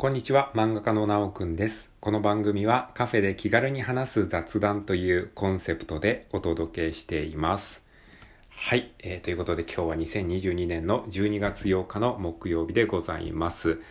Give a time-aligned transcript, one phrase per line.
[0.00, 1.90] こんにちは、漫画家のなおくんです。
[2.00, 7.82] この番組はカフェで気軽に話す雑談というコンセプトでお届けしています。
[8.48, 13.82] はい、えー、ということで今日は2022年の12月8日の木曜日でございます。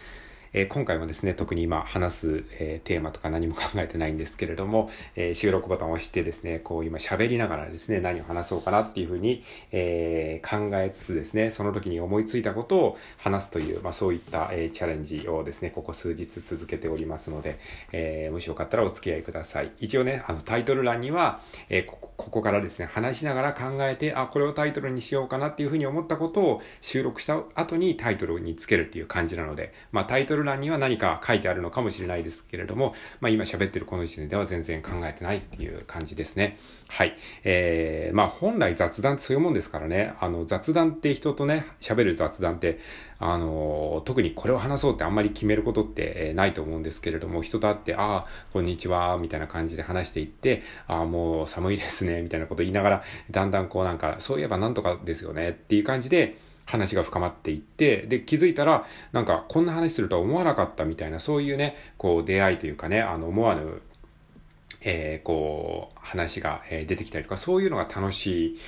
[0.54, 17.60] えー、今回もですね、特に今話す、えー、テーマとか何も考えてないんですけれども、えー、収録ボタンを押してですね、こう今喋りながらですね、何を話そうかなっていうふうに、え考えつつですね、その時に思いついたことを話すという、まあそういった、えチャレンジをですね、ここ数日続けておりますので、
[17.92, 19.72] えもしよかったらお付き合いください。
[19.80, 36.58] 一応ね、あのタイトル欄には、えここここからですね、話しながら考えて、あ、これをタイトルにしようかなっていうふうに思ったことを収録した後にタイトルにつけるっていう感じなので、まあタイトル欄には何か書いてあるのかもしれないですけれども、まあ今喋ってるこの時点では全然考えてないっていう感じですね。
[36.90, 37.18] はい。
[37.46, 42.80] えー、まあ本来雑談そういうもんですからね、あの雑談って人とね、喋る雑談って、
[43.20, 56.38] あの、特にこれを話そうってあんまり決めることってないと思うんですけれども、人と会って、ああ、こんにちは、みたいな感じで話していって、ああ、もう寒いですね、ねみたいなこと言いながら、だんだんこうなんか、そういえばなんとかですよね、っていう感じで、
[56.70, 63.82] 話が深まっていって、で、気づいたら、なんか、こんな話するとは思わなかったみたいな、そういうね、こう、出会いというかね、あの、思わぬ、
[64.82, 68.60] えー、こう、話が、え、出てきたりとか、そういうのが楽しい、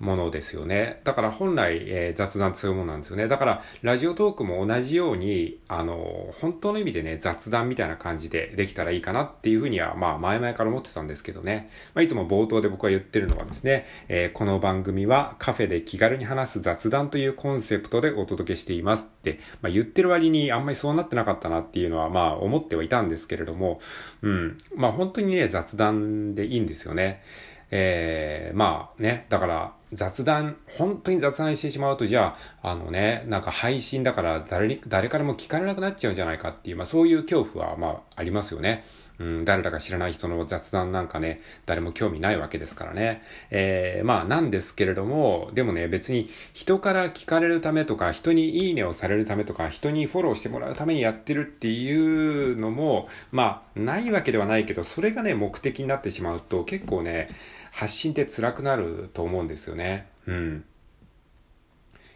[0.00, 1.00] ものですよね。
[1.04, 3.26] だから本来、えー、雑談強いものなんですよね。
[3.26, 11.70] だから、ラジオトークも同じように、あの、本当の意味でね、雑談みたいな感じでできたらいいかなっていうふうには、まあ、前々から思ってたんですけどね。
[11.94, 23.80] まあ、いつも冒頭で僕は言ってるのはですね、えー、この番組はカフェで気軽に話す雑談というコンセプトでお届けしていますって、まあ、言ってる割にあんまりそうなってなかったなっていうのは、まあ、思ってはいたんですけれども、
[24.22, 24.56] うん。
[24.76, 27.22] まあ、本当にね、雑談でいいんですよね。
[27.70, 38.84] えー、まあね、だから雑談、本当に雑談してしまうと、じゃあ、あのね、なんか配信だから誰に、誰からも聞かれなくなっちゃうんじゃないかっていう、まあそういう恐怖は、まあありますよね。
[39.18, 43.22] うん、誰だか知らない人の雑談なんかね、誰も興味ないわけですからね。
[43.50, 57.28] えー、まあなんですけれども、でもね、別に人から聞かれるためとか、人にいいねをされるためとか、人にフォローしてもらうためにやってるっていうのも、まあ、ないわけではないけど、それがね、目的になってしまうと、結構ね、
[57.78, 60.08] 発信って辛くなると思うんですよね。
[60.26, 60.64] うん。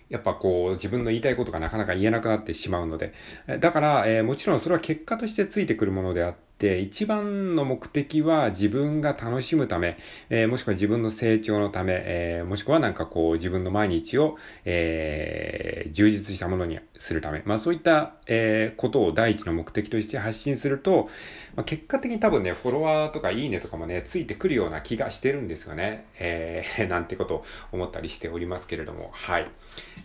[0.09, 3.15] やっぱこう自分の言いたいことがなかなか言えなくなってしまうので。
[3.61, 9.97] だから、えー、もちろんそれは結果としてついてくるものであって、一番の目的は自分が楽しむため、
[10.31, 21.09] えー、もしくは自分の成長のため、えー、もしくはなんかこう自分の毎日を、えー、充実したものにするため、まあそういった、えー、ことを第一の目的として発信すると、
[21.55, 26.07] まあ、結果的に多分ね、フォロワーとかいいねとかもね、ついてくるような気がしてるんですよね。
[26.19, 29.49] えー、 なんてことを思ったりしておりますけれども、はい。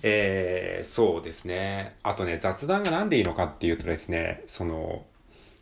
[0.04, 1.96] えー、そうですね。
[2.04, 5.06] あとね、雑談がなんでいいのかっていうとですね、その、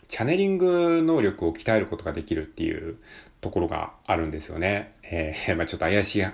[0.07, 2.97] チャネリング能力を鍛えることができるっていう
[3.41, 4.93] ところがあるんですよね。
[5.03, 6.33] えー、 まあちょっと怪しい言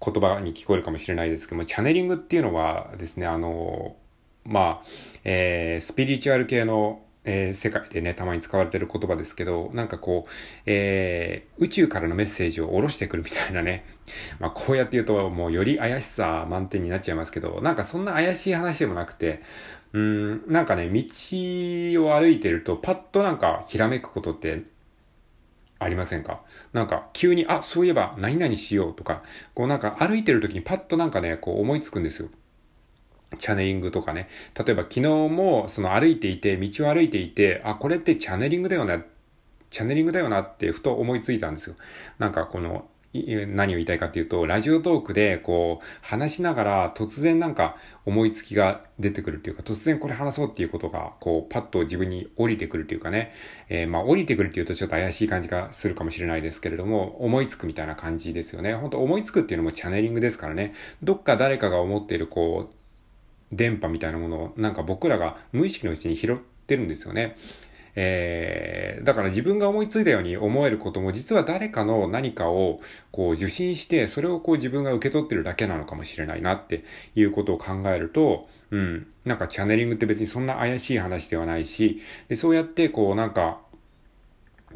[0.00, 3.96] 葉に聞こえるかもしれないですけども、チャネリングっていうのはですね、あの、
[4.44, 4.86] まあ、
[5.24, 10.30] えー、スピリチュアル系のえー、世界でね、たまに使われてる言葉ですけど、なんかこう、
[10.64, 13.84] えー、宇宙からのメッセージを下ろしてくるみたいなね。
[14.38, 19.42] まあ、こうやって言うと、もうより怪しさ満点になっちゃいますけど、なんかそんな怪しい話でもなくて、
[19.96, 24.64] うん、なんかね、道を歩いてると、パッとなんか、ひらめくことって
[25.78, 26.42] ありませんか？
[26.74, 29.22] なんか、急に、あ、そういえば、何々しようとか、
[29.54, 32.28] こうなんか、歩いてる時にパッとなんかね、こう思いつくんですよ。
[33.38, 34.28] チャネリングとかね。
[34.54, 39.02] 例えば昨日も、その歩いていて、道を歩いていて、あ、これってチャネリングだよな、
[39.70, 41.74] チャネリングだよなってふと思いついたんですよ。
[42.18, 53.32] なんかこの、何を言いたいかっていうと、ラジオトークでこう話しながら突然なんか思いつきが出てくるっていうか、突然これ話そうっていうことがこうパッと自分に降りてくるっていうかね、
[53.68, 58.74] えー、まあ降りてくるっていうとちょっと怪しい感じがするかもしれないですけれども、思いつくみたいな感じですよね。
[58.74, 62.74] 本当思いつくっていうのもチャネリングですからね、どっか誰かが思っているこう、
[63.52, 67.36] 電波みたいなものをなんか僕らが無意識のうちに拾ってるんですよね。
[67.96, 72.78] えー、だから自分が思いついたように思えることも実は誰かの何かを
[73.10, 76.84] こう受信して、それをこう自分が受け取ってるだけなのかもしれないなって
[77.14, 83.60] いうことを考えると、うん、なんかチャネリングって別にそんな怪しい話ではないし、でそうやってこうなんか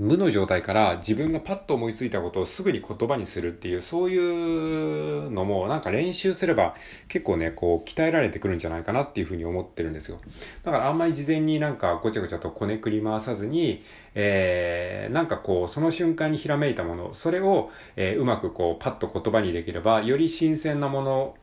[0.00, 6.75] 無の状態から自分がパッと思いついたことをすぐに言葉にするっていう、そういうのもなんか練習すれば
[7.06, 10.17] 結構ね、こう鍛えられてくるんじゃないかなっていうふうに思ってるんですよ。
[10.62, 21.35] だからあんまり事前になんかごちゃごちゃとこねくり回さずに、えー、なんかこうその瞬間にひらめいたもの、それを、えー、うまくこうパッと言葉にできれば、より新鮮なもの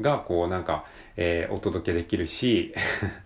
[0.00, 0.84] がこうなんか、
[1.16, 2.74] えー、お届けできるし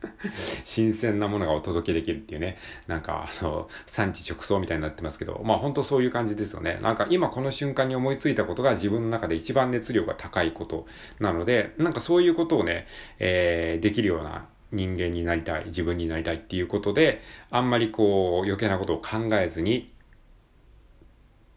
[0.65, 6.79] 新鮮なものがお届けできるっていうね、なんか、あの、産地直送みたいになってますけど、まあ本当そういう感じですよね。
[6.83, 10.87] なんか今この瞬間に思いついたことが自分の中で一番熱量が高いこと
[11.21, 12.87] なので、なんかそういうことをね、
[13.19, 19.91] えー、できるような人間になりたい、自分になりたいっていうことで、あんまりこう余計なことを考えずに、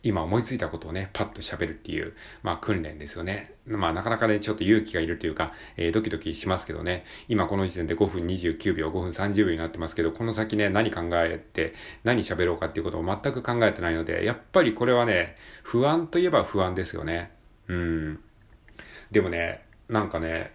[0.04, 3.54] 今思いついたことをね、パッと喋るっていう、まあ訓練ですよね。
[3.66, 11.74] まあなかなかね、ちょっと勇気がいるというか、えー、ドキドキしますけどね、今この時点で5分29秒、5分30秒になってますけど、この先ね、何考えて、
[12.04, 17.32] 何喋ろうかっていうことを全く考えてないので、やっぱりこれはね、不安といえば不安ですよね。
[17.68, 18.20] うん。
[19.12, 20.54] でもね、なんかね、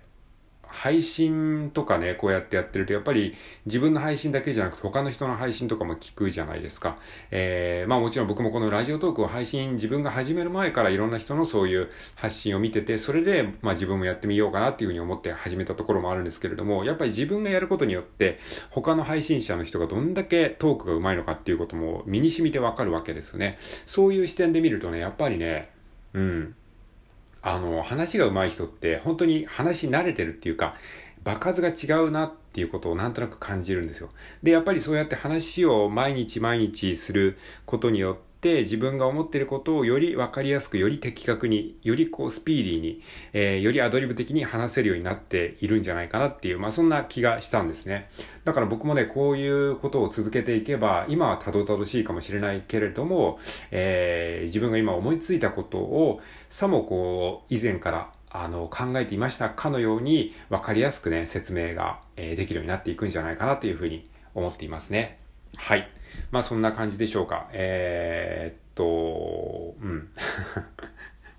[0.74, 3.34] 配信とかね、こうやってやってると、やっぱり
[3.64, 6.96] 自分の配信だけじゃなくて他の人の配信とかも聞くじゃないですか。
[7.30, 18.38] えー、まあもちろん僕もこのラジオトークを配信自分が始める前からいろんな人のそういう発信を見てて、それでまあ自分もやってみようかなっていうふうに思って始めたところもあるんですけれども、やっぱり自分がやることによって
[18.70, 23.56] 他の配信者の人がどんだけトークが上手いのかっていうことも身に染みてわかるわけですよね。
[23.86, 25.70] そういう視点で見るとね、やっぱりね、
[26.14, 26.54] うん、
[27.46, 30.74] あの、話が上手い人って本当に話慣れてるっていうか、
[31.24, 34.08] 場数が違うなっていうことをなんとなく感じるんですよ。
[34.42, 37.36] で、やっぱりそうやって話を毎日毎日する
[37.66, 43.02] ことによって、自分が思っていることをより分かりやすく、より的確に、よりこうスピーディーに、
[43.32, 48.10] えー、よりアドリブ的に話せるようになっているんじゃないかなっていう、まあそんな気がしたんですね。
[48.44, 53.38] だから僕もね、こういうことを続けていけば、今はたどたどしいかもしれないけれども、
[53.70, 56.20] えー、自分が今思いついたことを、
[56.50, 64.02] さもこう、以前からあの、考えていましたかのように、わかりやすくね、説明が、えー、できるようになっていくんじゃないかなというふうに
[64.34, 65.20] 思っていますね。
[65.56, 65.88] はい。
[66.30, 67.48] まあそんな感じでしょうか。
[67.52, 70.08] えー、っと、うん。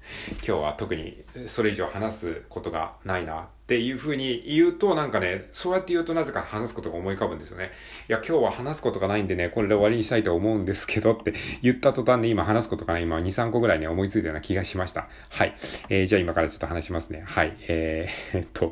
[0.45, 7.71] 今日は特にそれ以上話すことがないなっていうふうに言うとなんかね、そうやって言うとなぜか話すことが思い浮かぶんですよね。
[8.07, 15.09] いや、今日は話すことがないんでね、これで終わりにしたいと思うんですけどって言った途端に今話すことがね、今2、3個ぐらいね、思いついたような気がしました。
[15.29, 15.55] はい。
[15.89, 17.23] えー、じゃあ今からちょっと話しますね。
[17.25, 17.57] はい。
[17.67, 18.71] えー、っと、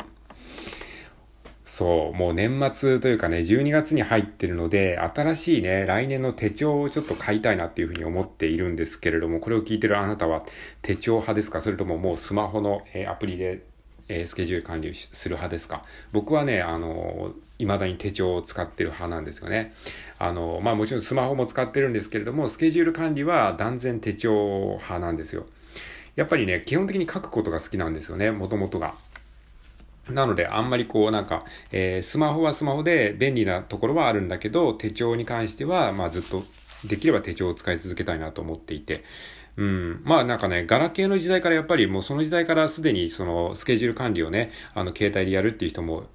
[1.76, 10.44] そう、もう年末というかね、12月に入ってるので、新しいね、来年の手帳をちょっと買いたいなっていうふうに思っているんですけれども、これを聞いてるあなたは
[10.84, 11.62] 手帳派ですか？
[11.62, 13.64] それとももうスマホの、えー、アプリで、
[14.08, 15.82] えー、スケジュール管理する派ですか？
[16.12, 19.74] 僕はね、あの未だに手帳を使ってる派なんですよね。
[20.20, 25.48] あの、まあもちろんスマホも使ってるんですけれども、スケジュール管理は断然手帳派なんですよ。
[26.16, 28.94] やっぱりね、基本的に書くことが好きなんですよね、もともとが。
[30.10, 36.44] なので、あんまりこうなんか、えー、スマホはスマホで便利なところはあるんだけど、手帳に関しては、まあずっと、
[36.86, 39.04] できれば手帳を使い続けたいなと思っていて、
[39.56, 40.02] うん。
[40.04, 46.06] まあなんかね、ガラケーの時代からやっぱりもうその時代からすでにそのスケジュール管理をね、あの携帯でやるっていう人も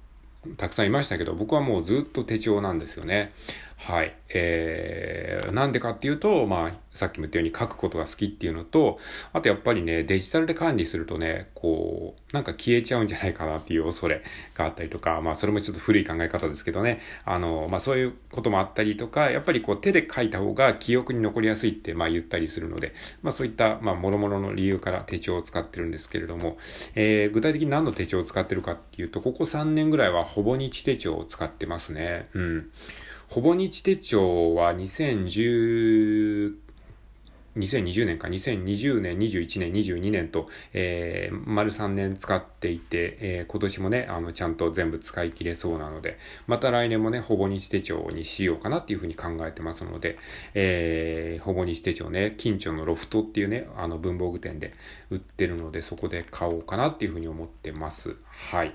[0.57, 3.33] たくさんいましたけど、僕はもうずっと手帳なんですよね。
[3.81, 4.13] はい。
[4.33, 8.99] えー、なんでかっていうと、まあ、さっきも言ったように書くことが好きっていうのと、
[9.31, 14.21] あとやっぱりね、デジタルで管理するとね、こう、なんか消えちゃうんじゃないかなっていう恐れ
[14.53, 26.57] があったりとか、まあ、それもちょっと古い考え方ですけどね、あの、まあ、そういうこともあったりとか、やっぱりこう、手で書いた方が記憶に残りやすいって、まあ、言ったりするので、まあ、そういった、まあ、諸々の理由から手帳を使ってるんですけれども、
[26.95, 32.27] えー、具体的に何の手帳を使ってるかっていうと、ここ3年ぐらいはほぼ日手帳を使ってますね。
[32.33, 32.69] うん。
[33.29, 36.55] ほぼ日手帳は2010、
[37.57, 50.17] 2020年か、2020年、21年、22年と、えー、丸3年使っていて、えー、今年もね、あの、ちゃんと全部使い切れそうなので、また来年もね、ほぼ日手帳にしようかなっていうふうに考えてますので、
[50.55, 54.71] えー、ほぼ日手帳ね、近所のロフトっていうね、あの、文房具店で
[55.11, 58.15] 売ってるので、そこで買おうかなっていうふうに思ってます。
[58.25, 58.73] はい。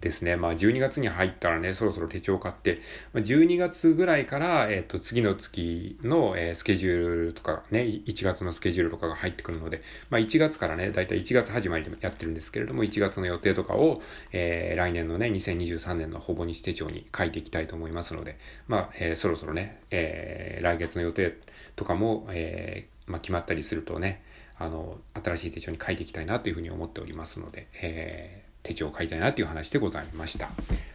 [0.00, 0.36] ですね。
[0.36, 2.80] まあ12月に入ったらね、そろそろ手帳買って、
[3.12, 14.00] まあ、12月ぐらいから、えっ、ー、と、次の月の、えー、スケジュールとかね、1月のスケジュールとかが入ってくるので、まあ1月からね、だいたい1月始まりでやってるんですけれども、1月の予定とかを、
[14.32, 18.38] えー、来年のね、2023年のほぼ日手帳に書いていきたいと思いますので、
[18.68, 21.36] まあ、えー、そろそろね、えー、来月の予定
[21.74, 24.22] とかも、えー、まあ決まったりするとね、
[24.58, 30.50] あの、新しい手帳に書いていきたいなというふうに思っておりますので、えー手帳を買いたいなっていう話でございました。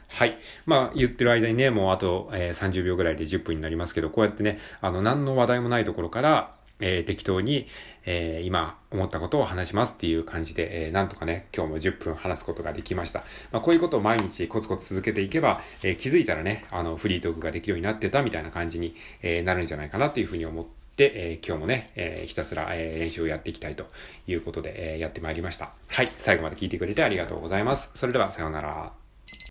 [0.07, 0.37] はい。
[0.65, 7.67] まあ、言ってる間にね、もうあと、えー、30秒ぐらいで10分になりますけど、こうやってね、あの、何の話題もないところから、えー、適当に、
[8.05, 13.23] えー、今思ったことを話しますっていう感じで、えー、なんとかね、今日も10分話すことができました。
[13.51, 23.87] まあ、こういうことを毎日コツコツ続けていけば、え、気づいたらね、あの、フリートークができるようになってたみたいな感じに、え、なるんじゃないかなっていうふうに思って、で、えー、今日もね、えー、ひたすら、えー、練習をやっていきたいと
[24.27, 25.73] いうことで、え、やってまいりました。
[25.87, 26.11] はい。
[26.17, 27.89] 最後まで聞いてくれてありがとうございます。
[27.95, 29.02] それでは、さようなら。